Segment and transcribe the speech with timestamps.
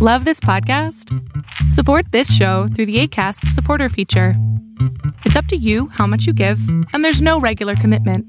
[0.00, 1.12] Love this podcast?
[1.72, 4.34] Support this show through the ACAST supporter feature.
[5.24, 6.60] It's up to you how much you give,
[6.92, 8.24] and there's no regular commitment.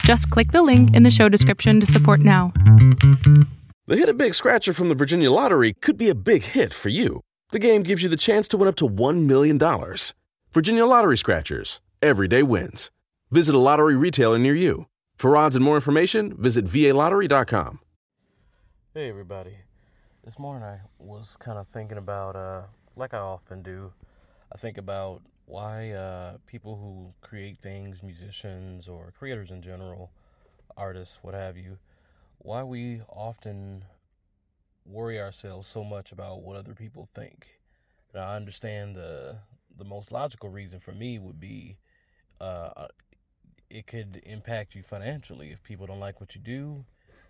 [0.00, 2.52] Just click the link in the show description to support now.
[3.86, 6.88] The Hit a Big Scratcher from the Virginia Lottery could be a big hit for
[6.88, 7.20] you.
[7.52, 9.56] The game gives you the chance to win up to $1 million.
[10.52, 11.80] Virginia Lottery Scratchers.
[12.02, 12.90] Everyday wins.
[13.30, 14.86] Visit a lottery retailer near you.
[15.14, 17.78] For odds and more information, visit VALottery.com.
[18.94, 19.58] Hey everybody.
[20.24, 22.62] This morning I was kind of thinking about, uh,
[22.96, 23.92] like I often do,
[24.50, 30.10] I think about why uh, people who create things, musicians or creators in general,
[30.78, 31.76] artists, what have you,
[32.38, 33.84] why we often
[34.86, 37.60] worry ourselves so much about what other people think.
[38.14, 39.36] Now I understand the
[39.76, 41.76] the most logical reason for me would be
[42.40, 42.86] uh,
[43.68, 46.82] it could impact you financially if people don't like what you do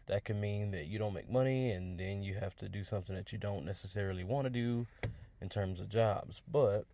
[0.07, 3.15] that can mean that you don't make money and then you have to do something
[3.15, 4.87] that you don't necessarily want to do
[5.41, 6.43] in terms of jobs.
[6.51, 6.85] But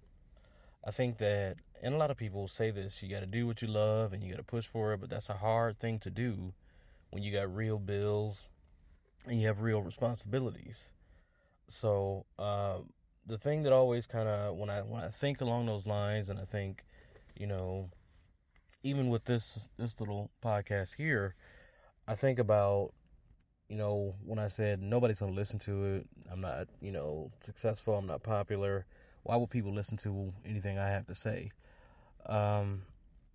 [0.87, 3.63] I think that, and a lot of people say this, you got to do what
[3.63, 6.11] you love and you got to push for it, but that's a hard thing to
[6.11, 6.53] do
[7.11, 8.45] when you got real bills
[9.27, 10.79] and you have real responsibilities.
[11.69, 12.79] So, uh,
[13.27, 16.39] the thing that always kind of when I when I think along those lines, and
[16.39, 16.85] I think,
[17.37, 17.91] you know,
[18.83, 21.35] even with this this little podcast here,
[22.09, 22.93] I think about
[23.71, 27.31] you know, when I said nobody's going to listen to it, I'm not, you know,
[27.41, 28.85] successful, I'm not popular,
[29.23, 31.53] why would people listen to anything I have to say?
[32.27, 32.83] Um,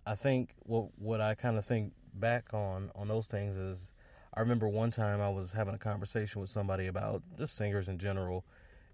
[0.06, 3.88] I think what what I kind of think back on on those things is
[4.34, 7.98] I remember one time I was having a conversation with somebody about just singers in
[7.98, 8.44] general,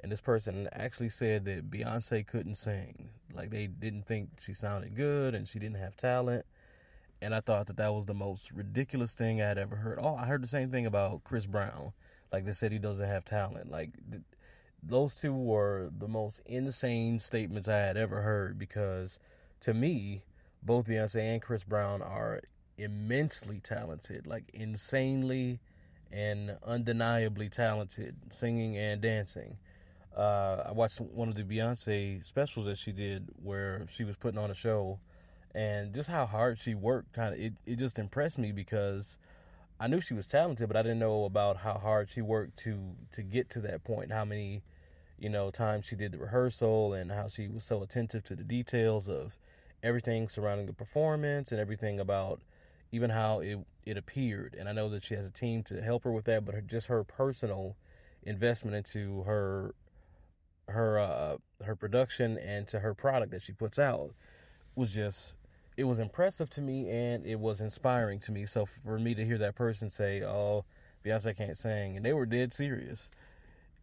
[0.00, 3.08] and this person actually said that Beyonce couldn't sing.
[3.34, 6.46] Like they didn't think she sounded good and she didn't have talent
[7.22, 9.98] and I thought that that was the most ridiculous thing I had ever heard.
[10.02, 11.92] Oh, I heard the same thing about Chris Brown.
[12.32, 13.70] Like they said he doesn't have talent.
[13.70, 14.24] Like th-
[14.82, 19.20] those two were the most insane statements I had ever heard because
[19.60, 20.24] to me,
[20.64, 22.40] both Beyonce and Chris Brown are
[22.76, 25.60] immensely talented, like insanely
[26.10, 29.56] and undeniably talented singing and dancing.
[30.16, 34.38] Uh, I watched one of the Beyonce specials that she did where she was putting
[34.38, 34.98] on a show
[35.54, 39.18] and just how hard she worked kind of it, it just impressed me because
[39.78, 42.78] I knew she was talented but I didn't know about how hard she worked to
[43.12, 44.62] to get to that point how many
[45.18, 48.44] you know times she did the rehearsal and how she was so attentive to the
[48.44, 49.36] details of
[49.82, 52.40] everything surrounding the performance and everything about
[52.92, 54.54] even how it it appeared.
[54.56, 56.60] And I know that she has a team to help her with that but her,
[56.60, 57.76] just her personal
[58.22, 59.74] investment into her
[60.68, 64.14] her uh her production and to her product that she puts out
[64.76, 65.34] was just
[65.76, 68.46] it was impressive to me and it was inspiring to me.
[68.46, 70.64] So for me to hear that person say, "Oh,
[71.04, 73.10] Beyonce can't sing," and they were dead serious,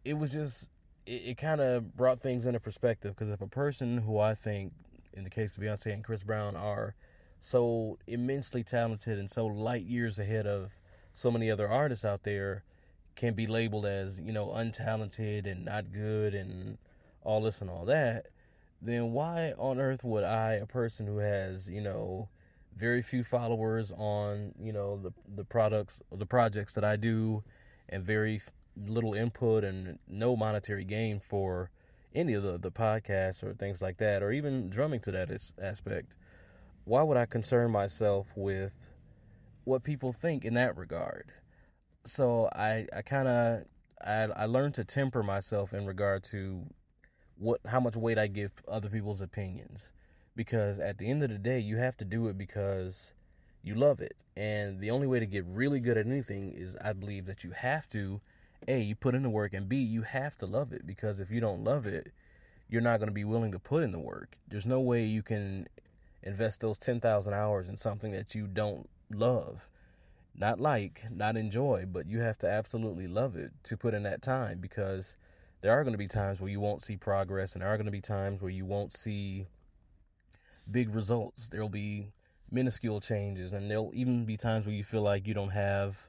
[0.04, 0.70] it was just
[1.06, 3.14] it, it kind of brought things into perspective.
[3.14, 4.72] Because if a person who I think,
[5.14, 6.94] in the case of Beyonce and Chris Brown, are
[7.42, 10.70] so immensely talented and so light years ahead of
[11.14, 12.62] so many other artists out there,
[13.16, 16.78] can be labeled as you know untalented and not good and
[17.22, 18.26] all this and all that
[18.82, 22.28] then why on earth would I, a person who has, you know,
[22.76, 27.42] very few followers on, you know, the the products, the projects that I do,
[27.88, 28.40] and very
[28.86, 31.70] little input and no monetary gain for
[32.14, 35.30] any of the the podcasts or things like that, or even drumming to that
[35.60, 36.16] aspect,
[36.84, 38.72] why would I concern myself with
[39.64, 41.32] what people think in that regard?
[42.04, 43.64] So I I kind of
[44.02, 46.66] I I learned to temper myself in regard to
[47.40, 49.90] what how much weight I give other people's opinions.
[50.36, 53.12] Because at the end of the day you have to do it because
[53.62, 54.14] you love it.
[54.36, 57.50] And the only way to get really good at anything is I believe that you
[57.50, 58.20] have to
[58.68, 60.86] a you put in the work and b you have to love it.
[60.86, 62.12] Because if you don't love it
[62.68, 64.36] you're not going to be willing to put in the work.
[64.46, 65.66] There's no way you can
[66.22, 69.68] invest those 10,000 hours in something that you don't love.
[70.36, 74.20] Not like not enjoy but you have to absolutely love it to put in that
[74.20, 74.58] time.
[74.60, 75.16] Because
[75.60, 77.86] there are going to be times where you won't see progress, and there are going
[77.86, 79.46] to be times where you won't see
[80.70, 81.48] big results.
[81.48, 82.12] There'll be
[82.50, 86.08] minuscule changes, and there'll even be times where you feel like you don't have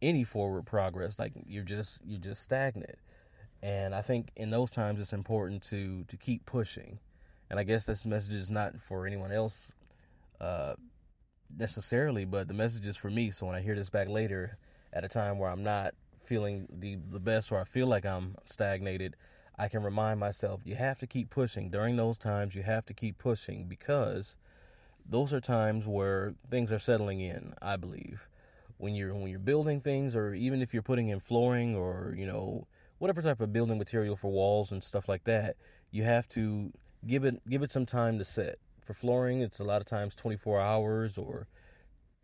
[0.00, 2.98] any forward progress, like you're just you're just stagnant.
[3.62, 6.98] And I think in those times it's important to to keep pushing.
[7.50, 9.72] And I guess this message is not for anyone else
[10.40, 10.74] uh,
[11.56, 13.30] necessarily, but the message is for me.
[13.30, 14.56] So when I hear this back later,
[14.92, 15.94] at a time where I'm not
[16.32, 19.16] feeling the the best or I feel like I'm stagnated,
[19.58, 21.68] I can remind myself you have to keep pushing.
[21.68, 24.36] During those times, you have to keep pushing because
[25.06, 28.30] those are times where things are settling in, I believe.
[28.78, 32.24] When you're when you're building things or even if you're putting in flooring or, you
[32.24, 35.56] know, whatever type of building material for walls and stuff like that,
[35.90, 36.72] you have to
[37.06, 38.56] give it give it some time to set.
[38.86, 41.46] For flooring, it's a lot of times 24 hours or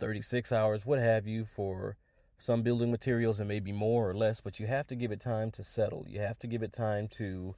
[0.01, 1.45] 36 hours, what have you.
[1.45, 1.99] For
[2.39, 5.21] some building materials, it may be more or less, but you have to give it
[5.21, 6.05] time to settle.
[6.09, 7.55] You have to give it time to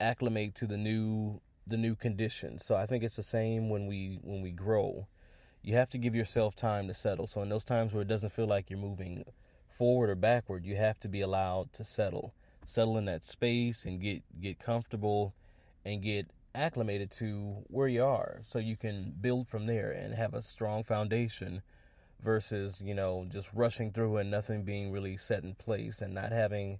[0.00, 2.64] acclimate to the new the new conditions.
[2.64, 5.06] So I think it's the same when we when we grow.
[5.62, 7.26] You have to give yourself time to settle.
[7.26, 9.24] So in those times where it doesn't feel like you're moving
[9.68, 12.32] forward or backward, you have to be allowed to settle.
[12.66, 15.34] Settle in that space and get get comfortable
[15.84, 20.34] and get acclimated to where you are so you can build from there and have
[20.34, 21.62] a strong foundation
[22.22, 26.32] versus, you know, just rushing through and nothing being really set in place and not
[26.32, 26.78] having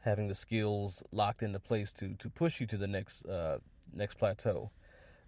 [0.00, 3.58] having the skills locked into place to to push you to the next uh,
[3.92, 4.70] next plateau.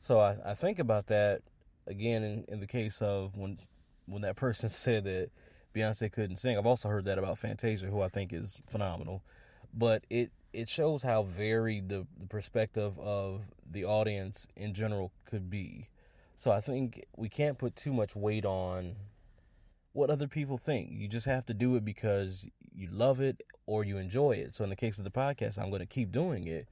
[0.00, 1.42] So I, I think about that
[1.86, 3.58] again in, in the case of when
[4.06, 5.30] when that person said that
[5.74, 6.56] Beyonce couldn't sing.
[6.56, 9.22] I've also heard that about Fantasia, who I think is phenomenal.
[9.74, 15.50] But it it shows how varied the, the perspective of the audience in general could
[15.50, 15.88] be.
[16.38, 18.96] So I think we can't put too much weight on
[19.92, 20.90] what other people think.
[20.92, 24.54] You just have to do it because you love it or you enjoy it.
[24.54, 26.66] So in the case of the podcast, I'm going to keep doing it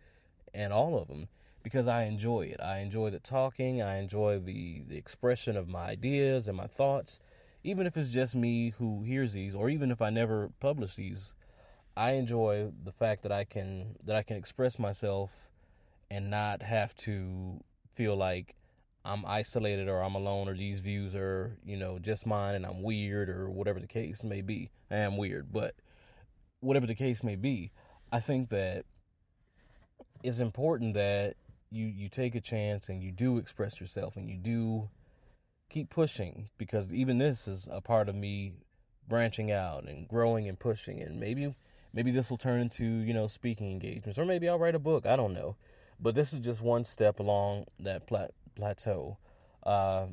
[0.55, 1.29] and all of them
[1.63, 2.61] because I enjoy it.
[2.61, 7.21] I enjoy the talking, I enjoy the the expression of my ideas and my thoughts.
[7.65, 11.35] Even if it's just me who hears these or even if I never publish these,
[11.97, 15.33] I enjoy the fact that I can that I can express myself
[16.11, 17.61] and not have to
[17.95, 18.55] feel like
[19.07, 22.83] I'm isolated or I'm alone or these views are, you know, just mine and I'm
[22.83, 24.71] weird or whatever the case may be.
[24.91, 25.75] I am weird, but
[26.59, 27.71] whatever the case may be,
[28.11, 28.85] I think that
[30.25, 31.37] it's important that
[31.71, 34.89] you you take a chance and you do express yourself and you do
[35.69, 38.55] keep pushing because even this is a part of me
[39.09, 41.55] branching out and growing and pushing and maybe
[41.93, 45.07] maybe this will turn into, you know, speaking engagements or maybe I'll write a book,
[45.07, 45.55] I don't know.
[46.01, 49.19] But this is just one step along that plat- plateau.
[49.65, 50.07] Uh,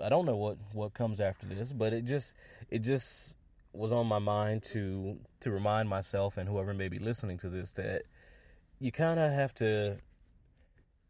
[0.00, 2.34] I don't know what, what comes after this, but it just
[2.70, 3.34] it just
[3.72, 7.72] was on my mind to to remind myself and whoever may be listening to this
[7.72, 8.02] that
[8.78, 9.96] you kind of have to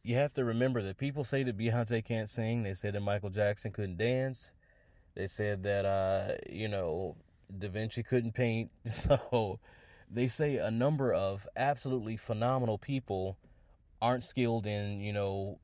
[0.03, 2.63] you have to remember that people say that Beyonce can't sing.
[2.63, 4.51] They said that Michael Jackson couldn't dance.
[5.17, 7.17] They said that uh, you know
[7.59, 8.71] Da Vinci couldn't paint.
[8.91, 9.59] So
[10.09, 13.37] they say a number of absolutely phenomenal people
[14.01, 15.59] aren't skilled in you know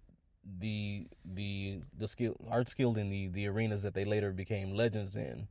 [0.58, 5.16] the the the skill art skilled in the the arenas that they later became legends
[5.16, 5.46] in.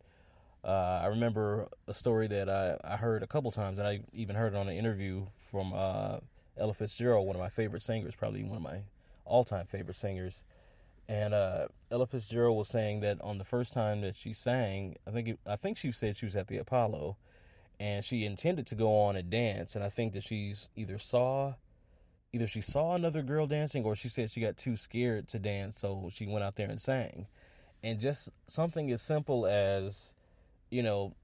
[0.64, 4.36] Uh, I remember a story that I, I heard a couple times, and I even
[4.36, 6.18] heard it on an interview from uh,
[6.56, 8.82] Ella Fitzgerald, one of my favorite singers, probably one of my
[9.26, 10.44] all-time favorite singers.
[11.10, 15.12] And uh, Ella Fitzgerald was saying that on the first time that she sang, I
[15.12, 17.18] think it, I think she said she was at the Apollo,
[17.80, 21.56] and she intended to go on and dance, and I think that she's either saw
[22.34, 25.80] either she saw another girl dancing or she said she got too scared to dance,
[25.80, 27.28] so she went out there and sang.
[27.84, 30.14] And just something as simple as,
[30.70, 31.16] you know,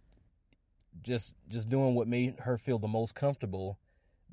[1.03, 3.77] just just doing what made her feel the most comfortable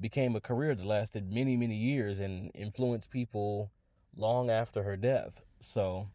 [0.00, 3.70] became a career that lasted many, many years and influenced people
[4.16, 5.42] long after her death.
[5.60, 6.08] So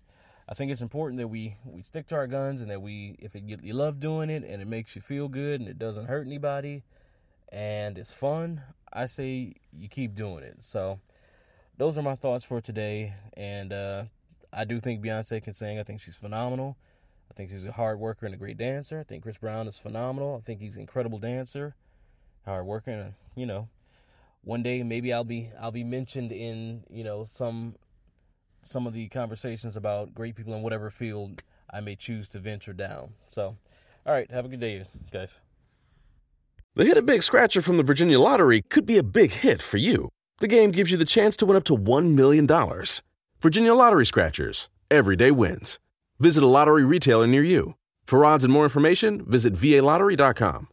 [0.50, 3.36] I think it's important that we, we stick to our guns and that we, if
[3.36, 6.26] it, you love doing it and it makes you feel good and it doesn't hurt
[6.26, 6.84] anybody
[7.52, 8.62] and it's fun,
[8.94, 10.58] I say you keep doing it.
[10.62, 11.00] So
[11.78, 13.14] those are my thoughts for today.
[13.36, 14.04] And uh,
[14.52, 15.80] I do think Beyonce can sing.
[15.80, 16.78] I think she's phenomenal.
[17.30, 19.00] I think she's a hard worker and a great dancer.
[19.00, 20.38] I think Chris Brown is phenomenal.
[20.42, 21.76] I think he's an incredible dancer,
[22.46, 23.70] hard worker, and you know,
[24.44, 27.76] one day maybe I'll be I'll be mentioned in you know some
[28.64, 31.42] some of the conversations about great people in whatever field
[31.72, 33.14] I may choose to venture down.
[33.28, 33.56] So,
[34.06, 35.38] all right, have a good day, guys.
[36.76, 39.78] The Hit a Big Scratcher from the Virginia Lottery could be a big hit for
[39.78, 40.10] you.
[40.40, 42.48] The game gives you the chance to win up to $1 million.
[43.42, 44.70] Virginia Lottery Scratchers.
[44.92, 45.80] Everyday wins.
[46.20, 47.74] Visit a lottery retailer near you.
[48.06, 50.68] For odds and more information, visit VALottery.com.